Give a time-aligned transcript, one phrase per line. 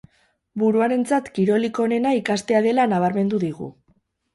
[0.63, 3.75] Buruarentzat kirolik onena ikastea dela nabarmendu digu.